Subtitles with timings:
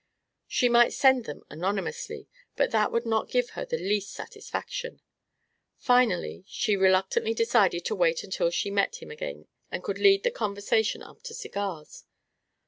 [0.47, 4.99] She might send them anonymously, but that would not give her the least satisfaction.
[5.77, 10.31] Finally, she reluctantly decided to wait until she met him again and could lead the
[10.31, 12.05] conversation up to cigars.